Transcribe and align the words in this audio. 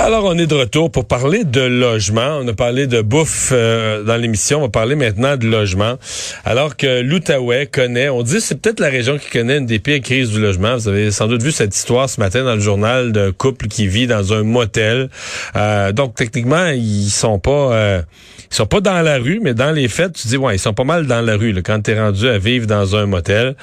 Alors, 0.00 0.24
on 0.24 0.38
est 0.38 0.46
de 0.46 0.54
retour 0.54 0.92
pour 0.92 1.06
parler 1.06 1.42
de 1.42 1.60
logement. 1.60 2.38
On 2.40 2.46
a 2.46 2.52
parlé 2.52 2.86
de 2.86 3.02
bouffe 3.02 3.50
euh, 3.52 4.04
dans 4.04 4.16
l'émission. 4.16 4.58
On 4.58 4.62
va 4.62 4.68
parler 4.68 4.94
maintenant 4.94 5.36
de 5.36 5.46
logement. 5.46 5.98
Alors 6.44 6.76
que 6.76 7.02
l'Outaouais 7.02 7.66
connaît, 7.66 8.08
on 8.08 8.22
dit 8.22 8.40
c'est 8.40 8.60
peut-être 8.60 8.78
la 8.78 8.90
région 8.90 9.18
qui 9.18 9.28
connaît 9.28 9.58
une 9.58 9.66
des 9.66 9.80
pires 9.80 10.00
crises 10.00 10.30
du 10.30 10.40
logement. 10.40 10.76
Vous 10.76 10.86
avez 10.86 11.10
sans 11.10 11.26
doute 11.26 11.42
vu 11.42 11.50
cette 11.50 11.74
histoire 11.74 12.08
ce 12.08 12.20
matin 12.20 12.44
dans 12.44 12.54
le 12.54 12.60
journal 12.60 13.10
d'un 13.10 13.32
couple 13.32 13.66
qui 13.66 13.88
vit 13.88 14.06
dans 14.06 14.32
un 14.32 14.44
motel. 14.44 15.10
Euh, 15.56 15.90
donc, 15.90 16.14
techniquement, 16.14 16.68
ils 16.68 17.10
sont 17.10 17.40
pas... 17.40 17.72
Euh, 17.72 18.02
ils 18.50 18.54
sont 18.54 18.66
pas 18.66 18.80
dans 18.80 19.02
la 19.02 19.18
rue, 19.18 19.40
mais 19.42 19.52
dans 19.52 19.72
les 19.72 19.88
faits, 19.88 20.14
tu 20.14 20.28
dis, 20.28 20.38
ouais, 20.38 20.56
ils 20.56 20.60
sont 20.60 20.72
pas 20.72 20.84
mal 20.84 21.06
dans 21.06 21.20
la 21.20 21.36
rue 21.36 21.52
là, 21.52 21.60
quand 21.60 21.82
tu 21.82 21.98
rendu 21.98 22.28
à 22.28 22.38
vivre 22.38 22.66
dans 22.66 22.96
un 22.96 23.04
motel. 23.04 23.56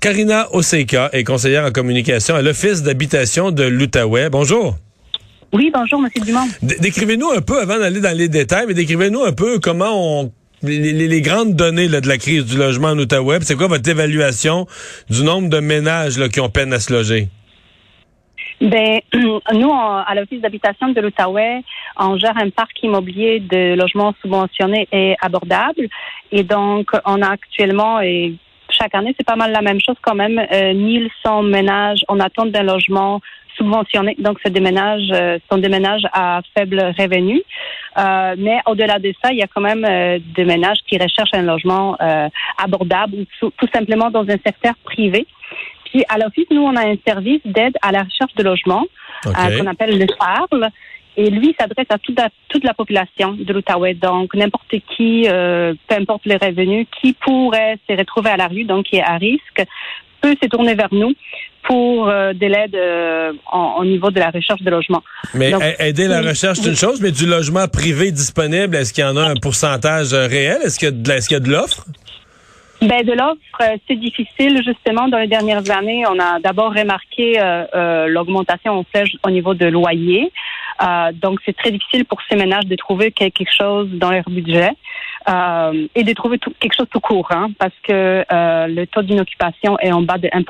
Karina 0.00 0.46
Oseka 0.54 1.08
est 1.12 1.24
conseillère 1.24 1.64
en 1.64 1.72
communication 1.72 2.36
à 2.36 2.42
l'Office 2.42 2.82
d'habitation 2.82 3.50
de 3.50 3.64
l'Outaouais. 3.64 4.30
Bonjour. 4.30 4.76
Oui, 5.52 5.70
bonjour, 5.74 6.00
Monsieur 6.00 6.20
Dumont. 6.20 6.46
Décrivez-nous 6.62 7.30
un 7.30 7.40
peu, 7.40 7.60
avant 7.60 7.78
d'aller 7.78 8.00
dans 8.00 8.16
les 8.16 8.28
détails, 8.28 8.66
mais 8.68 8.74
décrivez-nous 8.74 9.24
un 9.24 9.32
peu 9.32 9.58
comment 9.58 10.20
on 10.22 10.32
les, 10.62 11.22
grandes 11.22 11.54
données 11.54 11.88
de 11.88 12.06
la 12.06 12.18
crise 12.18 12.44
du 12.44 12.56
logement 12.56 12.88
en 12.88 12.98
Outaouais. 12.98 13.38
C'est 13.40 13.56
quoi 13.56 13.66
votre 13.66 13.88
évaluation 13.88 14.66
du 15.08 15.24
nombre 15.24 15.48
de 15.48 15.58
ménages 15.58 16.20
qui 16.28 16.40
ont 16.40 16.50
peine 16.50 16.72
à 16.72 16.78
se 16.78 16.92
loger? 16.92 17.28
Ben, 18.60 19.00
nous, 19.14 19.72
à 19.72 20.14
l'Office 20.14 20.40
d'habitation 20.40 20.90
de 20.90 21.00
l'Outaouais, 21.00 21.62
on 21.98 22.18
gère 22.18 22.36
un 22.36 22.50
parc 22.50 22.82
immobilier 22.82 23.40
de 23.40 23.74
logements 23.74 24.14
subventionnés 24.20 24.86
et 24.92 25.16
abordables. 25.22 25.88
Et 26.30 26.42
donc, 26.42 26.90
on 27.06 27.22
a 27.22 27.28
actuellement, 27.30 28.00
et 28.00 28.34
chaque 28.68 28.94
année, 28.94 29.14
c'est 29.16 29.26
pas 29.26 29.36
mal 29.36 29.50
la 29.52 29.62
même 29.62 29.80
chose 29.80 29.96
quand 30.02 30.14
même, 30.14 30.38
euh, 30.38 30.74
1100 30.74 31.42
ménages 31.44 32.04
en 32.08 32.20
attente 32.20 32.52
d'un 32.52 32.62
logement 32.62 33.20
Donc, 34.18 34.38
c'est 34.42 34.52
des 34.52 34.60
ménages, 34.60 35.10
euh, 35.12 35.38
sont 35.50 35.58
des 35.58 35.68
ménages 35.68 36.02
à 36.12 36.40
faible 36.56 36.80
revenu. 36.98 37.42
Euh, 37.98 38.34
mais 38.38 38.58
au-delà 38.66 38.98
de 38.98 39.12
ça, 39.22 39.32
il 39.32 39.38
y 39.38 39.42
a 39.42 39.46
quand 39.46 39.60
même 39.60 39.84
euh, 39.84 40.18
des 40.34 40.44
ménages 40.44 40.78
qui 40.88 40.96
recherchent 40.96 41.34
un 41.34 41.42
logement 41.42 41.96
abordable 42.58 43.16
ou 43.42 43.50
tout 43.50 43.68
simplement 43.72 44.10
dans 44.10 44.22
un 44.22 44.38
secteur 44.44 44.74
privé. 44.84 45.26
Puis 45.84 46.04
à 46.08 46.18
l'office, 46.18 46.46
nous, 46.50 46.62
on 46.62 46.76
a 46.76 46.86
un 46.86 46.96
service 47.06 47.40
d'aide 47.44 47.76
à 47.82 47.90
la 47.92 48.02
recherche 48.02 48.34
de 48.34 48.42
logement 48.42 48.84
qu'on 49.24 49.66
appelle 49.66 49.98
le 49.98 50.06
Charles. 50.18 50.70
Et 51.16 51.28
lui 51.28 51.54
s'adresse 51.58 51.88
à 51.90 51.98
toute 51.98 52.18
la, 52.18 52.28
toute 52.48 52.64
la 52.64 52.72
population 52.72 53.32
de 53.32 53.52
l'Outaouais. 53.52 53.94
Donc, 53.94 54.32
n'importe 54.34 54.74
qui, 54.96 55.26
peu 55.28 55.94
importe 55.94 56.24
les 56.24 56.36
revenus, 56.36 56.86
qui 57.00 57.12
pourrait 57.12 57.78
se 57.88 57.96
retrouver 57.96 58.30
à 58.30 58.36
la 58.36 58.46
rue, 58.46 58.64
donc 58.64 58.86
qui 58.86 58.96
est 58.96 59.02
à 59.02 59.16
risque, 59.16 59.66
peut 60.20 60.36
se 60.42 60.48
tourner 60.48 60.74
vers 60.74 60.92
nous 60.92 61.12
pour 61.64 62.08
euh, 62.08 62.32
de 62.32 62.46
l'aide 62.46 62.74
euh, 62.74 63.32
au 63.78 63.84
niveau 63.84 64.10
de 64.10 64.18
la 64.18 64.30
recherche 64.30 64.62
de 64.62 64.70
logement. 64.70 65.02
Mais 65.34 65.52
aider 65.78 66.08
la 66.08 66.20
recherche, 66.20 66.58
c'est 66.58 66.70
une 66.70 66.76
chose, 66.76 67.00
mais 67.00 67.12
du 67.12 67.26
logement 67.26 67.68
privé 67.68 68.10
disponible, 68.10 68.76
est-ce 68.76 68.92
qu'il 68.92 69.04
y 69.04 69.06
en 69.06 69.16
a 69.16 69.22
un 69.22 69.36
pourcentage 69.36 70.12
euh, 70.12 70.26
réel? 70.26 70.58
Est-ce 70.64 70.78
qu'il 70.78 70.88
y 70.88 71.34
a 71.34 71.40
de 71.40 71.50
l'offre? 71.50 71.84
Ben 72.82 73.04
de 73.04 73.12
l'offre, 73.12 73.78
c'est 73.86 73.96
difficile 73.96 74.62
justement. 74.64 75.06
Dans 75.08 75.18
les 75.18 75.26
dernières 75.26 75.70
années, 75.70 76.04
on 76.08 76.18
a 76.18 76.40
d'abord 76.40 76.72
remarqué 76.74 77.38
l'augmentation 78.08 78.72
en 78.72 78.84
flèche 78.84 79.10
au 79.22 79.28
niveau 79.28 79.52
de 79.52 79.66
loyer. 79.66 80.32
Donc 81.14 81.40
c'est 81.44 81.56
très 81.56 81.70
difficile 81.70 82.04
pour 82.04 82.18
ces 82.28 82.36
ménages 82.36 82.66
de 82.66 82.76
trouver 82.76 83.12
quelque 83.12 83.44
chose 83.56 83.88
dans 83.92 84.10
leur 84.10 84.28
budget. 84.28 84.70
Euh, 85.28 85.86
et 85.94 86.02
de 86.02 86.12
trouver 86.14 86.38
quelque 86.38 86.74
chose 86.74 86.86
tout 86.90 87.00
court, 87.00 87.28
hein, 87.30 87.50
parce 87.58 87.74
que 87.86 87.92
euh, 87.92 88.66
le 88.66 88.86
taux 88.86 89.02
d'inoccupation 89.02 89.78
est 89.78 89.92
en 89.92 90.00
bas 90.00 90.16
de 90.16 90.28
1%. 90.28 90.42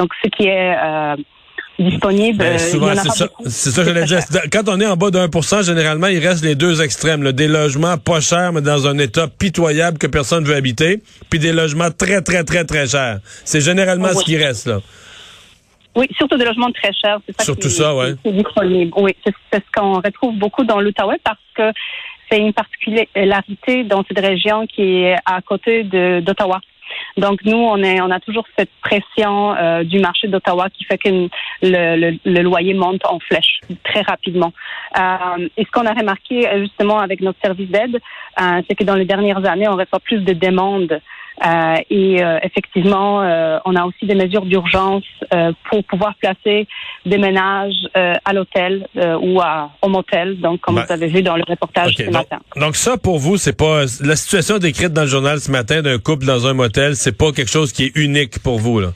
Donc, 0.00 0.10
ce 0.24 0.28
qui 0.28 0.48
est 0.48 0.76
euh, 0.76 1.14
disponible. 1.78 2.38
Ben, 2.38 2.58
souvent, 2.58 2.94
c'est 2.96 3.10
ça. 3.10 3.28
C'est 3.46 3.70
ça, 3.70 3.84
je 3.84 4.04
dire. 4.04 4.18
Quand 4.52 4.68
on 4.68 4.80
est 4.80 4.86
en 4.86 4.96
bas 4.96 5.12
de 5.12 5.18
1%, 5.18 5.64
généralement, 5.64 6.08
il 6.08 6.18
reste 6.18 6.44
les 6.44 6.56
deux 6.56 6.82
extrêmes. 6.82 7.22
Là. 7.22 7.30
Des 7.30 7.46
logements 7.46 7.96
pas 7.96 8.20
chers, 8.20 8.52
mais 8.52 8.60
dans 8.60 8.88
un 8.88 8.98
état 8.98 9.28
pitoyable 9.28 9.98
que 9.98 10.08
personne 10.08 10.42
ne 10.42 10.48
veut 10.48 10.56
habiter, 10.56 11.00
puis 11.30 11.38
des 11.38 11.52
logements 11.52 11.90
très, 11.90 12.22
très, 12.22 12.42
très, 12.42 12.64
très 12.64 12.88
chers. 12.88 13.20
C'est 13.44 13.60
généralement 13.60 14.08
ce 14.08 14.24
qui 14.24 14.36
reste, 14.36 14.66
là. 14.66 14.80
Oui, 15.94 16.08
surtout 16.16 16.36
des 16.36 16.44
logements 16.44 16.70
très 16.72 16.92
chers. 16.92 17.18
C'est 17.26 17.36
ça 17.36 17.44
surtout 17.44 17.68
ça, 17.68 17.94
oui. 17.94 18.14
Oui, 18.96 19.16
c'est 19.24 19.34
ce 19.52 19.70
qu'on 19.74 20.00
retrouve 20.00 20.36
beaucoup 20.36 20.64
dans 20.64 20.80
l'Outaouais 20.80 21.20
parce 21.22 21.38
que 21.54 21.70
c'est 22.30 22.38
une 22.38 22.52
particularité 22.52 23.84
dans 23.84 24.02
cette 24.08 24.20
région 24.20 24.66
qui 24.66 25.02
est 25.02 25.16
à 25.26 25.40
côté 25.42 25.84
d'Ottawa. 25.84 26.60
Donc 27.16 27.40
nous, 27.44 27.56
on 27.56 27.82
est, 27.82 28.00
on 28.00 28.10
a 28.10 28.20
toujours 28.20 28.44
cette 28.56 28.70
pression 28.82 29.54
euh, 29.54 29.82
du 29.82 29.98
marché 29.98 30.28
d'Ottawa 30.28 30.68
qui 30.70 30.84
fait 30.84 30.98
que 30.98 31.28
le, 31.62 32.18
le, 32.24 32.42
loyer 32.42 32.74
monte 32.74 33.04
en 33.06 33.18
flèche 33.18 33.60
très 33.84 34.02
rapidement. 34.02 34.52
Euh, 34.98 35.48
et 35.56 35.64
ce 35.64 35.70
qu'on 35.70 35.86
a 35.86 35.92
remarqué 35.92 36.48
justement 36.60 36.98
avec 36.98 37.20
notre 37.20 37.38
service 37.42 37.70
d'aide, 37.70 37.98
euh, 38.40 38.62
c'est 38.68 38.74
que 38.74 38.84
dans 38.84 38.94
les 38.94 39.04
dernières 39.04 39.44
années, 39.46 39.68
on 39.68 39.76
reçoit 39.76 40.00
plus 40.00 40.20
de 40.20 40.32
demandes 40.32 41.00
euh, 41.40 41.76
et 41.90 42.22
euh, 42.22 42.38
effectivement, 42.42 43.22
euh, 43.22 43.58
on 43.64 43.74
a 43.74 43.84
aussi 43.84 44.06
des 44.06 44.14
mesures 44.14 44.44
d'urgence 44.44 45.04
pour 45.70 45.82
pouvoir 45.84 46.14
placer 46.16 46.66
des 47.06 47.18
ménages 47.18 47.74
à 47.94 48.32
l'hôtel 48.32 48.86
ou 49.20 49.40
à, 49.40 49.70
au 49.80 49.88
motel, 49.88 50.38
donc 50.40 50.60
comme 50.60 50.74
ben, 50.74 50.84
vous 50.86 50.92
avez 50.92 51.06
vu 51.06 51.22
dans 51.22 51.36
le 51.36 51.44
reportage 51.46 51.94
ce 51.94 52.10
matin. 52.10 52.38
Donc 52.56 52.76
ça, 52.76 52.96
pour 52.96 53.18
vous, 53.18 53.36
c'est 53.36 53.56
pas 53.56 53.84
la 54.04 54.16
situation 54.16 54.58
décrite 54.58 54.92
dans 54.92 55.02
le 55.02 55.08
journal 55.08 55.40
ce 55.40 55.50
matin 55.50 55.82
d'un 55.82 55.98
couple 55.98 56.26
dans 56.26 56.46
un 56.46 56.52
motel, 56.52 56.96
c'est 56.96 57.16
pas 57.16 57.32
quelque 57.32 57.50
chose 57.50 57.72
qui 57.72 57.84
est 57.84 57.96
unique 57.96 58.40
pour 58.42 58.58
vous 58.58 58.80
là? 58.80 58.88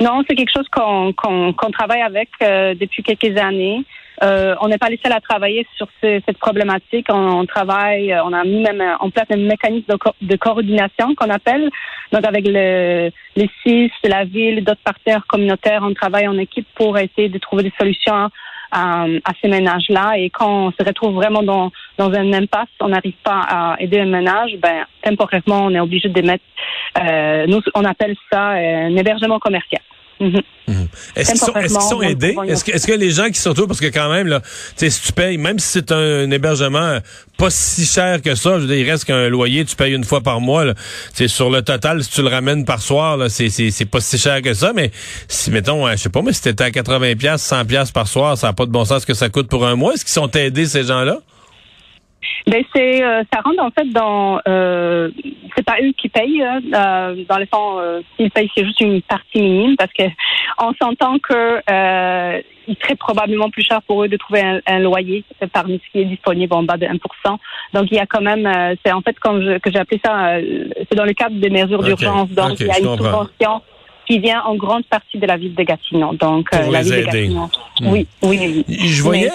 Non, 0.00 0.22
c'est 0.28 0.34
quelque 0.34 0.52
chose 0.52 0.66
qu'on 0.72 1.12
qu'on 1.12 1.70
travaille 1.70 2.02
avec 2.02 2.28
depuis 2.40 3.02
quelques 3.02 3.38
années. 3.38 3.84
Euh, 4.22 4.54
on 4.60 4.68
n'est 4.68 4.78
pas 4.78 4.88
les 4.88 5.00
seuls 5.02 5.12
à 5.12 5.20
travailler 5.20 5.66
sur 5.76 5.88
cette 6.00 6.38
problématique. 6.38 7.06
On, 7.08 7.44
travaille, 7.46 8.12
euh, 8.12 8.24
on 8.24 8.32
a 8.32 8.44
mis 8.44 8.62
même 8.62 8.82
en 9.00 9.10
place 9.10 9.26
un 9.30 9.36
mécanisme 9.36 9.96
de, 10.20 10.36
coordination 10.36 11.14
qu'on 11.14 11.30
appelle. 11.30 11.70
Donc 12.12 12.24
avec 12.24 12.46
le, 12.46 13.10
les 13.36 13.50
CIS, 13.62 13.90
la 14.04 14.24
ville, 14.24 14.62
d'autres 14.64 14.82
partenaires 14.84 15.26
communautaires, 15.26 15.82
on 15.82 15.94
travaille 15.94 16.28
en 16.28 16.38
équipe 16.38 16.66
pour 16.74 16.96
essayer 16.98 17.28
de 17.28 17.38
trouver 17.38 17.64
des 17.64 17.72
solutions 17.78 18.30
à, 18.70 19.06
ces 19.40 19.48
ménages-là. 19.48 20.18
Et 20.18 20.30
quand 20.30 20.66
on 20.66 20.72
se 20.72 20.84
retrouve 20.84 21.14
vraiment 21.14 21.42
dans, 21.42 21.70
dans 21.98 22.12
un 22.12 22.32
impasse, 22.32 22.68
on 22.80 22.88
n'arrive 22.88 23.14
pas 23.22 23.40
à 23.48 23.76
aider 23.78 24.00
un 24.00 24.06
ménage, 24.06 24.56
ben 24.60 24.84
temporairement, 25.02 25.66
on 25.66 25.70
est 25.70 25.80
obligé 25.80 26.08
de 26.08 26.22
mettre, 26.22 26.44
euh, 27.00 27.46
nous, 27.46 27.60
on 27.74 27.84
appelle 27.84 28.16
ça 28.32 28.50
un 28.50 28.96
hébergement 28.96 29.38
commercial. 29.38 29.82
Mhm. 30.20 30.42
Mhm. 30.66 30.88
Est-ce 31.16 31.32
qu'ils 31.32 31.70
sont, 31.70 32.02
aidés? 32.02 32.36
Est-ce 32.46 32.86
que, 32.86 32.92
les 32.92 33.10
gens 33.10 33.28
qui 33.28 33.38
sont 33.38 33.50
autour, 33.50 33.66
parce 33.66 33.80
que 33.80 33.86
quand 33.86 34.10
même, 34.10 34.28
là, 34.28 34.40
si 34.76 34.88
tu 34.88 35.12
payes, 35.12 35.36
même 35.36 35.58
si 35.58 35.68
c'est 35.68 35.92
un, 35.92 36.30
hébergement 36.30 36.98
pas 37.36 37.50
si 37.50 37.84
cher 37.84 38.22
que 38.22 38.34
ça, 38.34 38.54
je 38.54 38.60
veux 38.60 38.66
dire, 38.68 38.76
il 38.76 38.90
reste 38.90 39.04
qu'un 39.04 39.28
loyer, 39.28 39.64
tu 39.64 39.74
payes 39.74 39.92
une 39.92 40.04
fois 40.04 40.20
par 40.20 40.40
mois. 40.40 40.64
C'est 41.12 41.28
sur 41.28 41.50
le 41.50 41.62
total, 41.62 42.02
si 42.04 42.10
tu 42.10 42.22
le 42.22 42.28
ramènes 42.28 42.64
par 42.64 42.80
soir, 42.80 43.18
c'est 43.28 43.90
pas 43.90 44.00
si 44.00 44.18
cher 44.18 44.40
que 44.40 44.54
ça. 44.54 44.72
Mais 44.72 44.90
si, 45.28 45.50
mettons, 45.50 45.90
je 45.90 45.96
sais 45.96 46.08
pas, 46.08 46.22
mais 46.22 46.32
si 46.32 46.42
t'étais 46.42 46.64
à 46.64 46.70
80 46.70 47.16
pièces, 47.16 47.42
100 47.42 47.64
pièces 47.64 47.90
par 47.90 48.06
soir, 48.06 48.38
ça 48.38 48.48
n'a 48.48 48.52
pas 48.52 48.66
de 48.66 48.70
bon 48.70 48.84
sens 48.84 49.04
que 49.04 49.14
ça 49.14 49.28
coûte 49.28 49.48
pour 49.48 49.66
un 49.66 49.74
mois. 49.74 49.94
Est-ce 49.94 50.04
qu'ils 50.04 50.12
sont 50.12 50.30
aidés, 50.30 50.66
ces 50.66 50.84
gens-là? 50.84 51.18
Ben 52.46 52.62
c'est 52.74 53.02
euh, 53.02 53.22
ça 53.32 53.40
rentre 53.40 53.62
en 53.62 53.70
fait 53.70 53.88
dans 53.90 54.38
euh, 54.46 55.10
c'est 55.56 55.64
pas 55.64 55.76
eux 55.82 55.92
qui 55.96 56.08
payent 56.08 56.42
hein, 56.42 56.60
euh, 56.74 57.24
dans 57.28 57.38
le 57.38 57.46
fond 57.46 57.78
euh, 57.78 58.00
s'ils 58.16 58.30
payent 58.30 58.50
c'est 58.54 58.64
juste 58.64 58.80
une 58.80 59.00
partie 59.02 59.40
minime 59.40 59.76
parce 59.76 59.92
que 59.92 60.04
on 60.58 60.72
s'entend 60.74 61.18
que 61.18 61.60
euh, 61.70 62.40
il 62.66 62.76
serait 62.82 62.96
probablement 62.96 63.50
plus 63.50 63.62
cher 63.62 63.80
pour 63.82 64.04
eux 64.04 64.08
de 64.08 64.16
trouver 64.16 64.42
un, 64.66 64.78
loyer 64.78 65.24
parmi 65.52 65.80
ce 65.84 65.92
qui 65.92 66.00
est 66.00 66.06
disponible 66.06 66.54
en 66.54 66.62
bas 66.62 66.78
de 66.78 66.86
1%. 66.86 66.96
Donc 67.74 67.88
il 67.90 67.96
y 67.96 67.98
a 67.98 68.06
quand 68.06 68.22
même 68.22 68.50
c'est 68.84 68.92
en 68.92 69.02
fait 69.02 69.18
comme 69.20 69.42
je, 69.42 69.58
que 69.58 69.70
j'ai 69.70 69.78
appelé 69.78 70.00
ça 70.04 70.36
c'est 70.88 70.94
dans 70.94 71.04
le 71.04 71.12
cadre 71.12 71.36
des 71.36 71.50
mesures 71.50 71.82
d'urgence. 71.82 72.30
Donc 72.30 72.60
il 72.60 72.66
y 72.66 72.70
a 72.70 72.78
une 72.78 72.96
subvention 72.96 73.62
qui 74.06 74.18
vient 74.18 74.42
en 74.42 74.54
grande 74.56 74.84
partie 74.84 75.18
de 75.18 75.26
la 75.26 75.36
ville 75.36 75.54
de 75.54 75.62
Gatineau. 75.62 76.14
Donc, 76.14 76.48
euh, 76.54 76.70
la 76.70 76.82
ville 76.82 76.96
de 76.96 77.02
Gatineau. 77.02 77.50
Hmm. 77.80 77.88
Oui, 77.88 78.06
oui, 78.22 78.64
Je 78.68 79.02
voyais, 79.02 79.30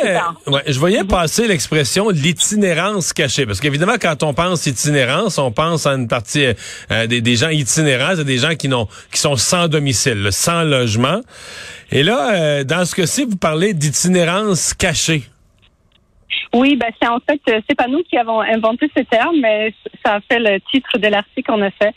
ouais, 0.48 0.62
je 0.68 0.80
voyais 0.80 1.04
passer 1.04 1.48
l'expression 1.48 2.10
l'itinérance 2.10 3.14
cachée. 3.14 3.46
Parce 3.46 3.60
qu'évidemment, 3.60 3.96
quand 4.00 4.24
on 4.24 4.34
pense 4.34 4.66
itinérance, 4.66 5.38
on 5.38 5.52
pense 5.52 5.86
à 5.88 5.92
une 5.94 6.08
partie 6.08 6.46
euh, 6.92 7.08
des, 7.08 7.22
des, 7.22 7.36
gens 7.36 7.50
itinérants, 7.50 8.16
des 8.24 8.38
gens 8.38 8.56
qui 8.56 8.68
n'ont, 8.68 8.88
qui 9.12 9.20
sont 9.20 9.36
sans 9.36 9.68
domicile, 9.68 10.28
sans 10.32 10.64
logement. 10.64 11.22
Et 11.92 12.04
là, 12.04 12.34
euh, 12.34 12.64
dans 12.64 12.86
ce 12.86 12.96
cas-ci, 12.96 13.26
vous 13.26 13.38
parlez 13.38 13.74
d'itinérance 13.74 14.74
cachée. 14.74 15.24
Oui, 16.54 16.76
ben 16.78 16.88
c'est 17.00 17.08
en 17.08 17.20
fait, 17.20 17.42
c'est 17.68 17.76
pas 17.76 17.88
nous 17.88 18.02
qui 18.04 18.18
avons 18.18 18.42
inventé 18.42 18.90
ce 18.96 19.04
terme, 19.04 19.36
mais 19.40 19.74
ça 20.04 20.16
a 20.16 20.20
fait 20.22 20.40
le 20.40 20.60
titre 20.72 20.98
de 20.98 21.08
l'article 21.08 21.52
qu'on 21.52 21.62
a 21.62 21.70
fait. 21.72 21.94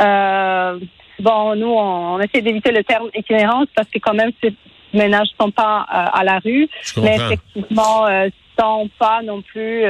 Euh, 0.00 0.78
Bon, 1.20 1.54
nous, 1.54 1.70
on, 1.70 2.20
essaie 2.20 2.42
d'éviter 2.42 2.72
le 2.72 2.84
terme 2.84 3.08
itinérance 3.14 3.66
parce 3.74 3.88
que 3.88 3.98
quand 3.98 4.14
même, 4.14 4.30
c'est 4.42 4.54
ménages 4.92 5.28
sont 5.40 5.50
pas 5.50 5.84
à 5.88 6.22
la 6.22 6.38
rue, 6.38 6.68
mais 6.98 7.16
effectivement 7.16 8.06
sont 8.56 8.88
pas 8.98 9.20
non 9.24 9.42
plus 9.42 9.84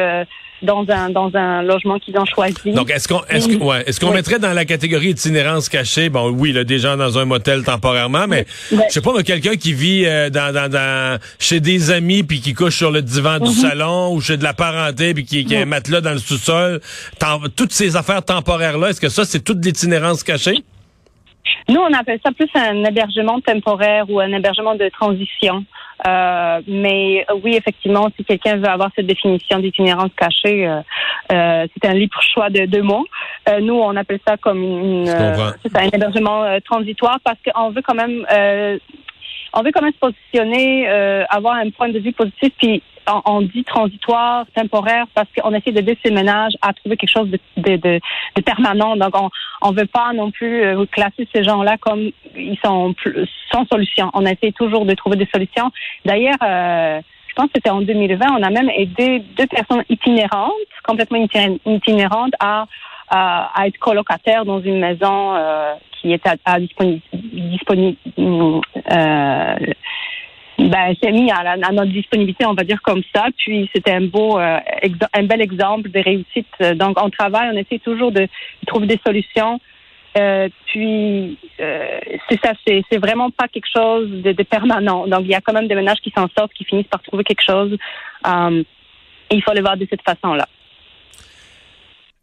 dans 0.64 0.84
un 0.88 1.10
dans 1.10 1.30
un 1.34 1.62
logement 1.62 1.98
qu'ils 1.98 2.18
ont 2.18 2.24
choisi. 2.24 2.72
Donc 2.72 2.90
est-ce 2.90 3.06
qu'on 3.06 3.22
est-ce 3.28 3.48
que, 3.48 3.62
ouais, 3.62 3.84
est-ce 3.86 4.00
qu'on 4.00 4.12
mettrait 4.12 4.38
dans 4.38 4.52
la 4.52 4.64
catégorie 4.64 5.10
itinérance 5.10 5.68
cachée? 5.68 6.08
Bon 6.08 6.30
oui 6.30 6.52
là 6.52 6.64
des 6.64 6.78
gens 6.78 6.96
dans 6.96 7.18
un 7.18 7.24
motel 7.24 7.62
temporairement 7.62 8.26
mais 8.26 8.46
je 8.70 8.76
sais 8.88 9.00
pas 9.00 9.22
quelqu'un 9.22 9.56
qui 9.56 9.72
vit 9.72 10.04
euh, 10.06 10.30
dans, 10.30 10.52
dans, 10.52 10.70
dans 10.70 11.18
chez 11.38 11.60
des 11.60 11.90
amis 11.90 12.22
puis 12.22 12.40
qui 12.40 12.54
couche 12.54 12.76
sur 12.76 12.90
le 12.90 13.02
divan 13.02 13.38
du 13.38 13.50
mhm. 13.50 13.54
salon 13.54 14.14
ou 14.14 14.20
chez 14.20 14.36
de 14.36 14.44
la 14.44 14.54
parenté 14.54 15.14
puis 15.14 15.24
qui, 15.24 15.44
qui 15.44 15.56
a 15.56 15.60
un 15.60 15.66
matelas 15.66 16.00
dans 16.00 16.12
le 16.12 16.18
sous-sol 16.18 16.80
toutes 17.56 17.72
ces 17.72 17.96
affaires 17.96 18.24
temporaires 18.24 18.78
là 18.78 18.90
est-ce 18.90 19.00
que 19.00 19.08
ça 19.08 19.24
c'est 19.24 19.40
toute 19.40 19.64
l'itinérance 19.64 20.22
cachée? 20.22 20.64
Nous, 21.68 21.80
on 21.80 21.92
appelle 21.92 22.20
ça 22.24 22.32
plus 22.32 22.48
un 22.54 22.84
hébergement 22.84 23.40
temporaire 23.40 24.04
ou 24.08 24.20
un 24.20 24.32
hébergement 24.32 24.74
de 24.74 24.88
transition. 24.88 25.64
Euh, 26.06 26.60
mais 26.66 27.24
oui, 27.42 27.54
effectivement, 27.56 28.08
si 28.16 28.24
quelqu'un 28.24 28.56
veut 28.56 28.68
avoir 28.68 28.90
cette 28.94 29.06
définition 29.06 29.58
d'itinérance 29.58 30.10
cachée, 30.16 30.66
euh, 30.66 30.80
euh, 31.32 31.66
c'est 31.72 31.88
un 31.88 31.94
libre 31.94 32.20
choix 32.20 32.50
de 32.50 32.66
deux 32.66 32.82
mots. 32.82 33.06
nous, 33.62 33.74
on 33.74 33.96
appelle 33.96 34.20
ça 34.26 34.36
comme 34.36 34.62
une, 34.62 35.08
un 35.08 35.88
hébergement 35.92 36.44
transitoire 36.64 37.18
parce 37.24 37.38
qu'on 37.44 37.70
veut 37.70 37.82
quand 37.82 37.94
même 37.94 38.26
on 39.54 39.62
veut 39.62 39.70
même 39.80 39.92
se 39.92 39.98
positionner, 39.98 40.88
avoir 41.30 41.54
un 41.54 41.70
point 41.70 41.88
de 41.88 41.98
vue 41.98 42.12
positif, 42.12 42.52
puis 42.58 42.82
on, 43.26 43.42
dit 43.42 43.64
transitoire, 43.64 44.46
temporaire, 44.54 45.06
parce 45.14 45.28
qu'on 45.36 45.52
essaie 45.52 45.72
de 45.72 45.96
ces 46.04 46.10
ménages 46.10 46.54
à 46.62 46.72
trouver 46.72 46.96
quelque 46.96 47.10
chose 47.10 47.30
de, 47.30 47.38
de, 47.56 47.76
de, 47.76 48.42
permanent. 48.42 48.96
Donc, 48.96 49.14
on 49.62 49.72
ne 49.72 49.76
veut 49.76 49.86
pas 49.86 50.12
non 50.12 50.30
plus 50.30 50.62
euh, 50.62 50.84
classer 50.86 51.28
ces 51.34 51.44
gens-là 51.44 51.76
comme 51.78 52.10
ils 52.36 52.58
sont 52.64 52.94
sans 53.52 53.64
solution. 53.66 54.10
On 54.14 54.24
essaie 54.24 54.52
toujours 54.52 54.84
de 54.86 54.94
trouver 54.94 55.16
des 55.16 55.28
solutions. 55.32 55.70
D'ailleurs, 56.04 56.36
euh, 56.42 57.00
je 57.28 57.34
pense 57.34 57.46
que 57.46 57.52
c'était 57.56 57.70
en 57.70 57.80
2020, 57.80 58.26
on 58.38 58.42
a 58.42 58.50
même 58.50 58.70
aidé 58.70 59.20
deux 59.36 59.46
personnes 59.46 59.82
itinérantes, 59.88 60.52
complètement 60.84 61.26
itinérantes, 61.66 62.34
à, 62.38 62.66
à, 63.08 63.66
être 63.66 63.78
colocataires 63.78 64.44
dans 64.44 64.60
une 64.60 64.78
maison 64.78 65.34
euh, 65.34 65.74
qui 66.00 66.12
était 66.12 66.30
à, 66.30 66.36
à 66.44 66.58
disponible, 67.40 67.96
euh, 68.90 69.56
mis 70.58 71.30
à, 71.30 71.56
notre 71.72 71.92
disponibilité, 71.92 72.46
on 72.46 72.54
va 72.54 72.64
dire 72.64 72.80
comme 72.82 73.02
ça. 73.14 73.26
Puis 73.36 73.70
c'était 73.74 73.92
un 73.92 74.06
beau, 74.06 74.38
euh, 74.38 74.58
un 75.12 75.22
bel 75.24 75.40
exemple 75.40 75.90
de 75.90 76.00
réussite. 76.00 76.46
Donc 76.76 77.00
on 77.00 77.10
travaille, 77.10 77.50
on 77.52 77.56
essaie 77.56 77.78
toujours 77.78 78.12
de, 78.12 78.28
trouver 78.66 78.86
des 78.86 79.00
solutions. 79.04 79.60
Euh, 80.16 80.48
puis 80.66 81.36
c'est 81.58 82.40
ça, 82.42 82.52
c'est, 82.64 82.98
vraiment 82.98 83.30
pas 83.30 83.48
quelque 83.48 83.68
chose 83.72 84.08
de, 84.22 84.42
permanent. 84.42 85.06
Donc 85.06 85.22
il 85.22 85.30
y 85.30 85.34
a 85.34 85.40
quand 85.40 85.52
même 85.52 85.66
des 85.66 85.74
ménages 85.74 86.00
qui 86.00 86.12
s'en 86.16 86.28
sortent, 86.36 86.52
qui 86.54 86.64
finissent 86.64 86.86
par 86.86 87.02
trouver 87.02 87.24
quelque 87.24 87.44
chose. 87.44 87.76
il 89.30 89.42
faut 89.42 89.54
le 89.54 89.60
voir 89.60 89.76
de 89.76 89.86
cette 89.90 90.02
façon-là. 90.02 90.46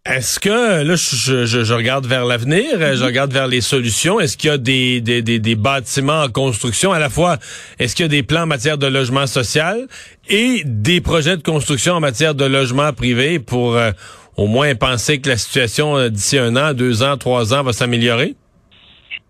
Est-ce 0.03 0.39
que 0.39 0.81
là, 0.81 0.95
je, 0.95 1.45
je, 1.45 1.63
je 1.63 1.73
regarde 1.75 2.07
vers 2.07 2.25
l'avenir, 2.25 2.65
je 2.71 2.99
mhm. 2.99 3.05
regarde 3.05 3.31
vers 3.31 3.45
les 3.45 3.61
solutions. 3.61 4.19
Est-ce 4.19 4.35
qu'il 4.35 4.49
y 4.49 4.53
a 4.53 4.57
des, 4.57 4.99
des, 4.99 5.21
des, 5.21 5.37
des, 5.37 5.55
bâtiments 5.55 6.23
en 6.23 6.29
construction? 6.29 6.91
À 6.91 6.97
la 6.97 7.09
fois 7.09 7.37
Est-ce 7.77 7.95
qu'il 7.95 8.05
y 8.05 8.07
a 8.07 8.09
des 8.09 8.23
plans 8.23 8.41
en 8.41 8.47
matière 8.47 8.79
de 8.79 8.87
logement 8.87 9.27
social 9.27 9.87
et 10.27 10.63
des 10.65 11.01
projets 11.01 11.37
de 11.37 11.43
construction 11.43 11.93
en 11.93 11.99
matière 11.99 12.33
de 12.33 12.45
logement 12.45 12.91
privé 12.93 13.37
pour 13.37 13.75
euh, 13.75 13.91
au 14.37 14.47
moins 14.47 14.73
penser 14.73 15.21
que 15.21 15.29
la 15.29 15.37
situation 15.37 15.95
euh, 15.95 16.09
d'ici 16.09 16.39
un 16.39 16.55
an, 16.55 16.73
deux 16.73 17.03
ans, 17.03 17.17
trois 17.17 17.53
ans 17.53 17.61
va 17.61 17.71
s'améliorer? 17.71 18.33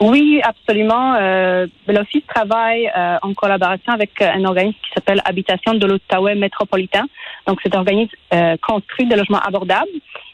Oui, 0.01 0.41
absolument. 0.43 1.15
Euh, 1.15 1.67
L'Office 1.87 2.25
travaille 2.27 2.91
euh, 2.95 3.17
en 3.21 3.33
collaboration 3.33 3.93
avec 3.93 4.21
un 4.21 4.43
organisme 4.43 4.77
qui 4.83 4.91
s'appelle 4.93 5.21
Habitation 5.23 5.73
de 5.75 5.85
l'Outaouais 5.87 6.35
métropolitain. 6.35 7.05
Donc, 7.47 7.59
cet 7.63 7.75
organisme 7.75 8.15
construit 8.61 9.05
des 9.07 9.15
logements 9.15 9.39
abordables 9.39 9.89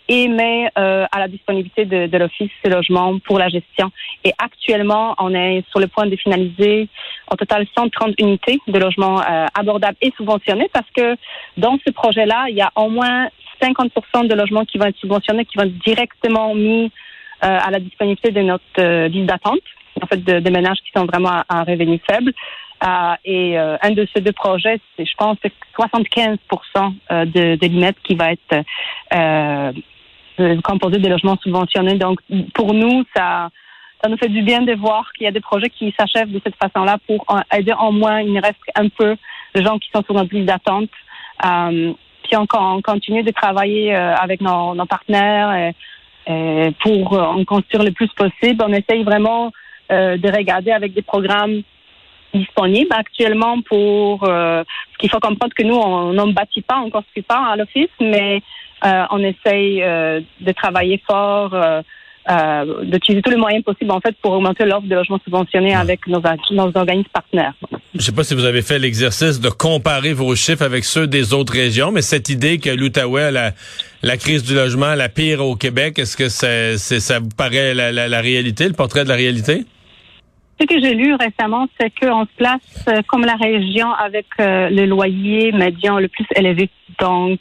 et 0.09 0.27
met 0.27 0.69
euh, 0.77 1.05
à 1.11 1.19
la 1.19 1.27
disponibilité 1.27 1.85
de, 1.85 2.07
de 2.07 2.17
l'Office 2.17 2.49
ces 2.63 2.69
logements 2.69 3.19
pour 3.19 3.39
la 3.39 3.49
gestion. 3.49 3.91
Et 4.23 4.33
actuellement, 4.37 5.15
on 5.19 5.33
est 5.33 5.63
sur 5.69 5.79
le 5.79 5.87
point 5.87 6.05
de 6.05 6.15
finaliser 6.15 6.87
au 7.31 7.35
total 7.35 7.65
130 7.75 8.15
unités 8.19 8.59
de 8.67 8.79
logements 8.79 9.21
euh, 9.21 9.45
abordables 9.53 9.97
et 10.01 10.13
subventionnés 10.15 10.69
parce 10.71 10.89
que 10.95 11.15
dans 11.57 11.77
ce 11.85 11.91
projet-là, 11.91 12.45
il 12.49 12.55
y 12.55 12.61
a 12.61 12.71
au 12.75 12.89
moins 12.89 13.27
50 13.61 13.91
de 14.27 14.35
logements 14.35 14.65
qui 14.65 14.77
vont 14.77 14.85
être 14.85 14.97
subventionnés, 14.97 15.45
qui 15.45 15.57
vont 15.57 15.63
être 15.63 15.77
directement 15.79 16.53
mis 16.53 16.85
euh, 16.85 17.06
à 17.41 17.69
la 17.69 17.79
disponibilité 17.79 18.31
de 18.31 18.41
notre 18.41 19.07
liste 19.07 19.25
d'attente, 19.25 19.59
en 20.01 20.07
fait, 20.07 20.23
de, 20.23 20.49
ménages 20.49 20.77
qui 20.77 20.91
sont 20.95 21.05
vraiment 21.05 21.29
à, 21.29 21.45
à 21.49 21.63
revenus 21.63 22.01
faibles. 22.09 22.33
Euh, 22.83 23.15
et 23.25 23.57
euh, 23.57 23.77
un 23.81 23.91
de 23.91 24.07
ces 24.13 24.21
deux 24.21 24.31
projets, 24.31 24.79
c'est, 24.95 25.05
je 25.05 25.15
pense, 25.17 25.37
75 25.75 26.37
de, 27.09 27.55
de 27.55 27.67
l'IMET 27.67 27.95
qui 28.03 28.15
va 28.15 28.33
être 28.33 28.63
euh, 29.13 29.71
euh, 30.39 30.61
composé 30.61 30.99
des 30.99 31.09
logements 31.09 31.37
subventionnés. 31.41 31.95
Donc, 31.95 32.19
pour 32.53 32.73
nous, 32.73 33.03
ça, 33.15 33.49
ça 34.01 34.09
nous 34.09 34.17
fait 34.17 34.29
du 34.29 34.43
bien 34.43 34.61
de 34.61 34.73
voir 34.73 35.11
qu'il 35.13 35.25
y 35.25 35.27
a 35.27 35.31
des 35.31 35.41
projets 35.41 35.69
qui 35.69 35.93
s'achèvent 35.99 36.31
de 36.31 36.39
cette 36.43 36.55
façon-là 36.57 36.97
pour 37.07 37.25
aider 37.51 37.73
au 37.79 37.91
moins, 37.91 38.21
il 38.21 38.37
reste 38.39 38.57
un 38.75 38.89
peu 38.89 39.15
de 39.55 39.61
gens 39.63 39.79
qui 39.79 39.89
sont 39.93 40.03
sur 40.03 40.13
notre 40.13 40.33
liste 40.33 40.45
d'attente. 40.45 40.89
Euh, 41.45 41.93
puis 42.23 42.35
on, 42.35 42.45
on, 42.53 42.81
continue 42.81 43.23
de 43.23 43.31
travailler 43.31 43.95
euh, 43.95 44.15
avec 44.15 44.41
nos, 44.41 44.75
nos 44.75 44.85
partenaires 44.85 45.49
euh, 45.49 45.71
pour 46.81 47.13
en 47.13 47.43
construire 47.45 47.83
le 47.83 47.91
plus 47.91 48.09
possible. 48.09 48.63
On 48.65 48.73
essaye 48.73 49.03
vraiment 49.03 49.51
de 49.89 50.35
regarder 50.35 50.71
avec 50.71 50.93
des 50.93 51.01
programmes 51.01 51.61
disponibles 52.33 52.93
actuellement 52.93 53.61
pour 53.61 54.25
ce 54.25 54.97
qu'il 54.99 55.09
faut 55.09 55.19
comprendre 55.19 55.53
que 55.55 55.63
nous, 55.63 55.75
on 55.75 56.11
ne 56.11 56.33
bâtit 56.33 56.61
pas, 56.61 56.79
on 56.81 56.87
ne 56.87 56.91
construit 56.91 57.23
pas 57.23 57.51
à 57.51 57.55
l'office, 57.55 57.89
mais 58.01 58.41
euh, 58.85 59.03
on 59.09 59.19
essaye 59.19 59.81
euh, 59.81 60.21
de 60.39 60.51
travailler 60.51 61.01
fort, 61.07 61.53
euh, 61.53 62.83
d'utiliser 62.83 63.21
tous 63.23 63.31
les 63.31 63.37
moyens 63.37 63.63
possibles 63.63 63.91
en 63.91 63.99
fait 63.99 64.15
pour 64.21 64.33
augmenter 64.33 64.65
l'offre 64.65 64.85
de 64.85 64.95
logements 64.95 65.19
subventionnés 65.23 65.73
avec 65.73 66.05
nos, 66.07 66.21
nos 66.51 66.71
organismes 66.75 67.09
partenaires. 67.11 67.53
Je 67.97 68.03
ne 68.03 68.05
sais 68.05 68.11
pas 68.11 68.23
si 68.23 68.35
vous 68.35 68.45
avez 68.45 68.61
fait 68.61 68.77
l'exercice 68.77 69.41
de 69.41 69.49
comparer 69.49 70.13
vos 70.13 70.35
chiffres 70.35 70.61
avec 70.61 70.83
ceux 70.83 71.07
des 71.07 71.33
autres 71.33 71.53
régions, 71.53 71.91
mais 71.91 72.03
cette 72.03 72.29
idée 72.29 72.59
que 72.59 72.69
l'Outaouais 72.69 73.31
la, 73.31 73.53
la 74.03 74.17
crise 74.17 74.43
du 74.43 74.53
logement 74.53 74.93
la 74.93 75.09
pire 75.09 75.43
au 75.43 75.55
Québec, 75.55 75.97
est-ce 75.97 76.15
que 76.15 76.29
ça, 76.29 76.77
ça 76.77 77.19
vous 77.19 77.29
paraît 77.35 77.73
la, 77.73 78.21
réalité, 78.21 78.67
le 78.67 78.75
portrait 78.75 79.03
de 79.03 79.09
la 79.09 79.15
réalité? 79.15 79.65
Ce 80.61 80.67
que 80.67 80.79
j'ai 80.79 80.93
lu 80.93 81.15
récemment, 81.15 81.67
c'est 81.79 81.91
qu'on 81.99 82.25
se 82.25 82.35
place 82.37 82.85
comme 83.07 83.25
la 83.25 83.33
région 83.33 83.91
avec 83.93 84.27
le 84.37 84.85
loyer 84.85 85.51
médian 85.51 85.97
le 85.97 86.07
plus 86.07 86.27
élevé. 86.35 86.69
Donc, 86.99 87.39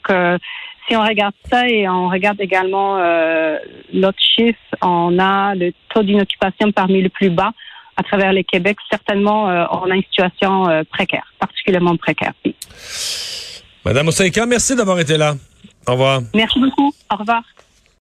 si 0.88 0.96
on 0.96 1.02
regarde 1.02 1.34
ça 1.50 1.68
et 1.68 1.86
on 1.86 2.08
regarde 2.08 2.40
également 2.40 2.96
euh, 2.98 3.58
l'autre 3.92 4.18
chiffre, 4.18 4.58
on 4.80 5.18
a 5.18 5.54
le 5.54 5.72
taux 5.92 6.02
d'inoccupation 6.02 6.72
parmi 6.72 7.02
les 7.02 7.08
plus 7.08 7.30
bas 7.30 7.52
à 7.96 8.02
travers 8.02 8.32
le 8.32 8.42
Québec. 8.42 8.76
Certainement, 8.90 9.48
euh, 9.48 9.64
on 9.70 9.90
a 9.90 9.96
une 9.96 10.02
situation 10.02 10.68
euh, 10.68 10.82
précaire, 10.90 11.32
particulièrement 11.38 11.96
précaire. 11.96 12.32
Madame 13.84 14.08
Osaïka, 14.08 14.46
merci 14.46 14.74
d'avoir 14.76 14.98
été 15.00 15.16
là. 15.16 15.34
Au 15.86 15.92
revoir. 15.92 16.20
Merci 16.34 16.58
beaucoup. 16.58 16.92
Au 17.12 17.16
revoir. 17.16 17.42